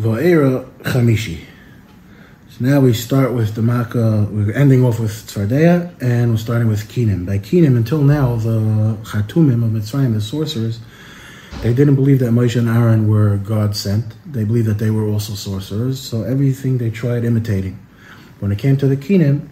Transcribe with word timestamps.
Va'era 0.00 0.64
Chamishi. 0.78 1.44
So 2.48 2.64
now 2.64 2.80
we 2.80 2.94
start 2.94 3.34
with 3.34 3.54
the 3.54 3.60
Makkah, 3.60 4.26
we're 4.30 4.50
ending 4.54 4.82
off 4.82 4.98
with 4.98 5.10
Tzfardeya, 5.10 5.94
and 6.00 6.30
we're 6.30 6.38
starting 6.38 6.68
with 6.68 6.88
Kinim. 6.88 7.26
By 7.26 7.38
Kinim, 7.38 7.76
until 7.76 8.00
now, 8.02 8.36
the 8.36 8.96
Chartumim 9.02 9.62
of 9.62 9.72
Mitzrayim, 9.72 10.14
the 10.14 10.22
sorcerers, 10.22 10.80
they 11.60 11.74
didn't 11.74 11.96
believe 11.96 12.18
that 12.20 12.30
Moshe 12.30 12.56
and 12.56 12.66
Aaron 12.66 13.08
were 13.08 13.36
God 13.36 13.76
sent. 13.76 14.14
They 14.24 14.44
believed 14.44 14.68
that 14.68 14.78
they 14.78 14.90
were 14.90 15.06
also 15.06 15.34
sorcerers, 15.34 16.00
so 16.00 16.22
everything 16.22 16.78
they 16.78 16.88
tried 16.88 17.26
imitating. 17.26 17.78
When 18.38 18.52
it 18.52 18.58
came 18.58 18.78
to 18.78 18.86
the 18.86 18.96
Kinim, 18.96 19.50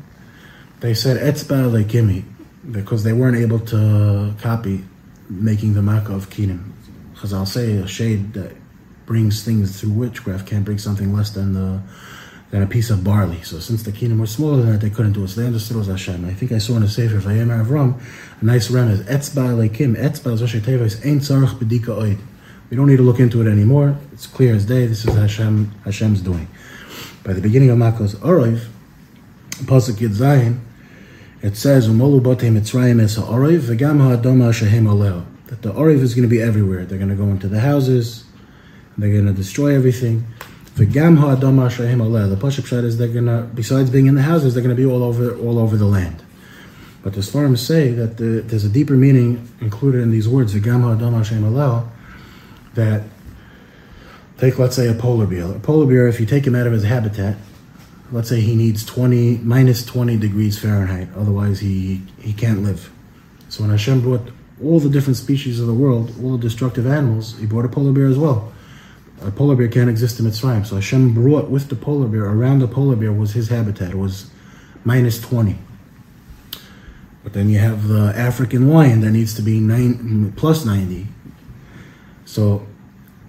they 0.80 0.94
said 0.94 1.18
Etzba 1.18 1.70
Lekimi, 1.70 2.24
because 2.72 3.04
they 3.04 3.12
weren't 3.12 3.36
able 3.36 3.58
to 3.66 4.34
copy 4.40 4.82
making 5.28 5.74
the 5.74 5.82
Makkah 5.82 6.14
of 6.14 6.30
Kinim. 6.30 6.72
Chazal 7.16 7.46
say 7.46 7.72
a 7.72 7.86
shade 7.86 8.32
that 8.32 8.52
brings 9.08 9.42
things 9.42 9.80
through 9.80 9.90
witchcraft 9.90 10.46
can't 10.46 10.66
bring 10.66 10.76
something 10.76 11.14
less 11.14 11.30
than 11.30 11.54
the 11.54 11.80
than 12.50 12.62
a 12.62 12.66
piece 12.66 12.90
of 12.90 13.02
barley. 13.02 13.40
So 13.42 13.58
since 13.58 13.82
the 13.82 13.90
kingdom 13.90 14.18
was 14.18 14.30
smaller 14.30 14.58
than 14.58 14.72
that, 14.72 14.80
they 14.80 14.90
couldn't 14.90 15.12
do 15.12 15.24
it. 15.24 15.28
So 15.28 15.40
they 15.40 15.46
understood 15.46 15.76
it 15.76 15.80
was 15.80 15.88
Hashem. 15.88 16.24
I 16.24 16.32
think 16.32 16.52
I 16.52 16.58
saw 16.58 16.76
in 16.76 16.82
the 16.82 16.88
Sefer 16.88 17.18
Vayem 17.18 17.48
Avram 17.48 18.00
a 18.40 18.44
nice 18.44 18.68
remez. 18.68 19.02
Etzba 19.04 19.56
lekim. 19.56 19.96
Etzba 19.96 20.32
is 20.32 20.42
Tevis. 20.42 20.96
Tzarich 20.96 21.58
bedika 21.58 21.96
oid. 21.96 22.18
We 22.70 22.76
don't 22.76 22.86
need 22.86 22.98
to 22.98 23.02
look 23.02 23.18
into 23.18 23.40
it 23.40 23.50
anymore. 23.50 23.98
It's 24.12 24.26
clear 24.26 24.54
as 24.54 24.66
day. 24.66 24.86
This 24.86 25.06
is 25.06 25.14
Hashem. 25.14 25.72
Hashem's 25.84 26.20
doing. 26.20 26.48
By 27.24 27.32
the 27.32 27.40
beginning 27.40 27.70
of 27.70 27.78
Makos 27.78 28.14
Orov, 28.16 28.68
Pasuk 29.64 29.96
Yud 29.96 30.16
Zayin, 30.16 30.60
it 31.42 31.56
says 31.56 31.88
Umolu 31.88 32.20
Botei 32.20 32.50
Mitzrayim 32.50 33.02
Es 33.02 33.16
Orov 33.18 33.60
V'Gam 33.60 34.00
Ha'adoma 34.00 34.52
Shehem 34.52 34.86
Oleo. 34.86 35.26
That 35.46 35.62
the 35.62 35.72
Orov 35.72 36.02
is 36.02 36.14
going 36.14 36.28
to 36.28 36.34
be 36.34 36.42
everywhere. 36.42 36.84
They're 36.84 36.98
going 36.98 37.10
to 37.10 37.16
go 37.16 37.24
into 37.24 37.48
the 37.48 37.60
houses. 37.60 38.24
They're 38.98 39.12
going 39.12 39.26
to 39.26 39.32
destroy 39.32 39.74
everything. 39.74 40.26
The 40.78 40.84
Pashut 40.86 42.62
Pshat 42.62 42.84
is 42.84 42.98
they're 42.98 43.08
gonna, 43.08 43.50
besides 43.52 43.90
being 43.90 44.06
in 44.06 44.14
the 44.14 44.22
houses, 44.22 44.54
they're 44.54 44.62
gonna 44.62 44.76
be 44.76 44.86
all 44.86 45.02
over 45.02 45.36
all 45.36 45.58
over 45.58 45.76
the 45.76 45.86
land. 45.86 46.22
But 47.02 47.14
the 47.14 47.20
Svarim 47.20 47.58
say 47.58 47.90
that 47.90 48.16
the, 48.16 48.42
there's 48.42 48.64
a 48.64 48.68
deeper 48.68 48.92
meaning 48.92 49.48
included 49.60 50.02
in 50.02 50.12
these 50.12 50.28
words, 50.28 50.52
the 50.52 50.60
Gamha 50.60 50.96
Adama 50.96 51.24
Shahim 51.24 51.88
that 52.74 53.02
take 54.36 54.56
let's 54.60 54.76
say 54.76 54.86
a 54.86 54.94
polar 54.94 55.26
bear. 55.26 55.50
A 55.50 55.58
polar 55.58 55.86
bear, 55.86 56.06
if 56.06 56.20
you 56.20 56.26
take 56.26 56.46
him 56.46 56.54
out 56.54 56.68
of 56.68 56.72
his 56.72 56.84
habitat, 56.84 57.38
let's 58.12 58.28
say 58.28 58.40
he 58.40 58.54
needs 58.54 58.84
20 58.84 59.38
minus 59.38 59.84
20 59.84 60.16
degrees 60.16 60.60
Fahrenheit, 60.60 61.08
otherwise 61.16 61.58
he 61.58 62.02
he 62.20 62.32
can't 62.32 62.62
live. 62.62 62.88
So 63.48 63.62
when 63.62 63.70
Hashem 63.70 64.00
brought 64.02 64.30
all 64.62 64.78
the 64.78 64.90
different 64.90 65.16
species 65.16 65.58
of 65.58 65.66
the 65.66 65.74
world, 65.74 66.14
all 66.22 66.36
the 66.36 66.38
destructive 66.38 66.86
animals, 66.86 67.36
he 67.38 67.46
brought 67.46 67.64
a 67.64 67.68
polar 67.68 67.90
bear 67.90 68.06
as 68.06 68.16
well 68.16 68.52
a 69.22 69.30
polar 69.30 69.56
bear 69.56 69.68
can't 69.68 69.90
exist 69.90 70.20
in 70.20 70.26
its 70.26 70.40
Mitzrayim. 70.40 70.66
So 70.66 70.76
Hashem 70.76 71.14
brought 71.14 71.50
with 71.50 71.68
the 71.68 71.76
polar 71.76 72.08
bear, 72.08 72.24
around 72.24 72.60
the 72.60 72.68
polar 72.68 72.96
bear 72.96 73.12
was 73.12 73.32
his 73.32 73.48
habitat. 73.48 73.90
It 73.90 73.98
was 73.98 74.30
minus 74.84 75.20
20. 75.20 75.58
But 77.24 77.32
then 77.32 77.50
you 77.50 77.58
have 77.58 77.88
the 77.88 78.12
African 78.16 78.68
lion 78.68 79.00
that 79.02 79.10
needs 79.10 79.34
to 79.34 79.42
be 79.42 79.60
nine, 79.60 80.32
plus 80.36 80.64
90. 80.64 81.06
So 82.24 82.66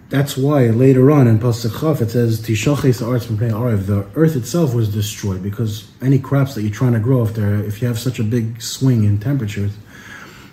that's 0.10 0.38
why 0.38 0.68
later 0.68 1.12
on 1.12 1.28
in 1.28 1.40
Pasuk 1.40 2.02
it 2.02 2.12
says, 2.12 2.42
Tishaches 2.42 3.86
The 3.86 4.08
earth 4.16 4.36
itself 4.36 4.74
was 4.74 4.94
destroyed 4.94 5.44
because 5.44 5.92
any 6.02 6.20
crops 6.20 6.56
that 6.56 6.62
you're 6.62 6.72
trying 6.72 6.94
to 6.94 7.00
grow, 7.00 7.24
if, 7.24 7.38
if 7.38 7.82
you 7.82 7.88
have 7.88 8.00
such 8.00 8.20
a 8.20 8.24
big 8.24 8.62
swing 8.62 9.04
in 9.04 9.20
temperatures 9.20 9.74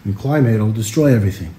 and 0.05 0.17
climate, 0.17 0.55
it'll 0.55 0.73
destroy 0.73 1.15
everything. 1.15 1.55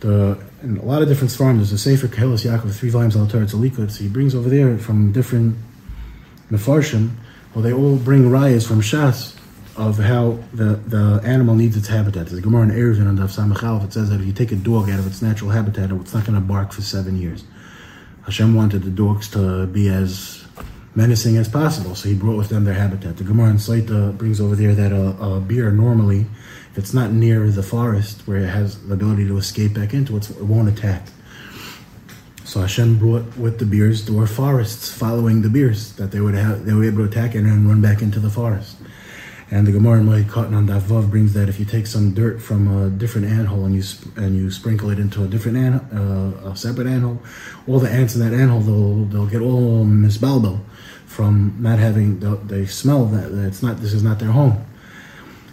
The 0.00 0.45
in 0.62 0.76
a 0.78 0.84
lot 0.84 1.02
of 1.02 1.08
different 1.08 1.32
farms. 1.32 1.58
There's 1.58 1.72
a 1.72 1.78
Sefer 1.78 2.08
Kehillas 2.08 2.44
Yaakov, 2.44 2.74
three 2.74 2.90
volumes 2.90 3.16
on 3.16 3.26
the 3.26 3.32
Torah 3.32 3.46
Tzalikud. 3.46 3.90
So 3.90 4.02
he 4.02 4.08
brings 4.08 4.34
over 4.34 4.48
there 4.48 4.78
from 4.78 5.12
different 5.12 5.56
Mefarshim. 6.50 7.10
Well, 7.54 7.62
they 7.62 7.72
all 7.72 7.96
bring 7.96 8.24
rayas 8.24 8.66
from 8.66 8.80
Shas 8.80 9.36
of 9.76 9.98
how 9.98 10.38
the, 10.54 10.76
the 10.86 11.20
animal 11.24 11.54
needs 11.54 11.76
its 11.76 11.88
habitat. 11.88 12.26
There's 12.26 12.38
a 12.38 12.42
Gemara 12.42 12.62
in 12.62 12.70
Eruvin 12.70 13.06
on 13.06 13.18
Daf 13.18 13.36
Samachalv. 13.36 13.84
It 13.84 13.92
says 13.92 14.08
that 14.10 14.20
if 14.20 14.26
you 14.26 14.32
take 14.32 14.52
a 14.52 14.56
dog 14.56 14.88
out 14.88 14.98
of 14.98 15.06
its 15.06 15.20
natural 15.20 15.50
habitat, 15.50 15.90
it's 15.92 16.14
not 16.14 16.24
going 16.24 16.34
to 16.34 16.40
bark 16.40 16.72
for 16.72 16.82
seven 16.82 17.20
years. 17.20 17.44
Hashem 18.24 18.54
wanted 18.54 18.82
the 18.82 18.90
dogs 18.90 19.28
to 19.30 19.66
be 19.66 19.88
as 19.88 20.44
menacing 20.94 21.36
as 21.36 21.48
possible, 21.48 21.94
so 21.94 22.08
he 22.08 22.14
brought 22.14 22.38
with 22.38 22.48
them 22.48 22.64
their 22.64 22.74
habitat. 22.74 23.18
The 23.18 23.24
Gemara 23.24 23.50
in 23.50 23.56
Sotah 23.56 24.16
brings 24.16 24.40
over 24.40 24.56
there 24.56 24.74
that 24.74 24.92
a, 24.92 25.22
a 25.22 25.40
bear 25.40 25.70
normally 25.70 26.26
it's 26.78 26.92
not 26.92 27.10
near 27.10 27.50
the 27.50 27.62
forest 27.62 28.26
where 28.26 28.38
it 28.38 28.48
has 28.48 28.86
the 28.86 28.94
ability 28.94 29.26
to 29.26 29.36
escape 29.36 29.74
back 29.74 29.94
into 29.94 30.16
it, 30.16 30.28
it 30.30 30.42
won't 30.42 30.68
attack. 30.68 31.06
So 32.44 32.60
Hashem 32.60 32.98
brought 32.98 33.36
with 33.36 33.58
the 33.58 33.66
bears 33.66 34.06
there 34.06 34.14
were 34.14 34.26
forests 34.26 34.92
following 34.92 35.42
the 35.42 35.48
bears 35.48 35.94
that 35.94 36.12
they 36.12 36.20
would 36.20 36.34
have 36.34 36.64
they 36.64 36.72
were 36.72 36.84
able 36.84 36.98
to 36.98 37.04
attack 37.04 37.34
and 37.34 37.46
then 37.46 37.66
run 37.68 37.80
back 37.80 38.02
into 38.02 38.20
the 38.20 38.30
forest. 38.30 38.76
And 39.50 39.64
the 39.66 39.72
Gemara 39.72 40.00
in 40.00 40.24
Cotton 40.28 40.54
on 40.54 40.66
Davav 40.66 41.08
brings 41.08 41.32
that 41.34 41.48
if 41.48 41.60
you 41.60 41.64
take 41.64 41.86
some 41.86 42.14
dirt 42.14 42.42
from 42.42 42.66
a 42.66 42.90
different 42.90 43.28
anthole 43.28 43.64
and 43.64 43.74
you 43.74 43.82
and 44.16 44.36
you 44.36 44.50
sprinkle 44.50 44.90
it 44.90 44.98
into 44.98 45.22
a 45.24 45.28
different 45.28 45.56
ant, 45.56 45.82
uh, 45.92 46.50
a 46.50 46.56
separate 46.56 46.86
anthole, 46.86 47.18
all 47.68 47.78
the 47.78 47.90
ants 47.90 48.16
in 48.16 48.20
that 48.20 48.36
anthole 48.36 48.60
they'll 48.60 49.04
they'll 49.06 49.30
get 49.30 49.40
all 49.40 49.84
misbalbel 49.84 50.60
from 51.06 51.56
not 51.58 51.78
having 51.78 52.18
they 52.46 52.66
smell 52.66 53.06
that 53.06 53.32
it's 53.46 53.62
not 53.62 53.78
this 53.78 53.92
is 53.92 54.02
not 54.02 54.18
their 54.18 54.32
home. 54.32 54.64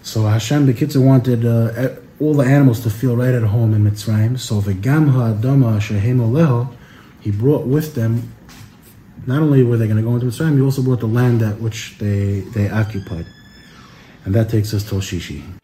So 0.03 0.23
Hashem 0.27 0.65
the 0.65 0.73
Kitzur 0.73 1.03
wanted 1.03 1.45
uh, 1.45 1.95
all 2.19 2.33
the 2.33 2.43
animals 2.43 2.81
to 2.81 2.89
feel 2.89 3.15
right 3.15 3.33
at 3.33 3.43
home 3.43 3.73
in 3.73 3.89
Mitzrayim. 3.89 4.37
So 4.37 4.59
the 4.59 4.73
Gamha 4.73 5.39
Adama 5.39 5.79
Shehem 5.81 6.19
Oleho, 6.19 6.71
he 7.21 7.31
brought 7.31 7.65
with 7.65 7.95
them. 7.95 8.33
Not 9.25 9.41
only 9.41 9.63
were 9.63 9.77
they 9.77 9.87
going 9.87 9.97
to 9.97 10.03
go 10.03 10.13
into 10.13 10.25
Mitzrayim, 10.25 10.55
he 10.55 10.61
also 10.61 10.83
brought 10.83 10.99
the 10.99 11.07
land 11.07 11.41
at 11.41 11.61
which 11.61 11.97
they 11.99 12.41
they 12.53 12.69
occupied, 12.69 13.25
and 14.25 14.35
that 14.35 14.49
takes 14.49 14.73
us 14.73 14.83
to 14.89 14.95
Shishi. 14.95 15.62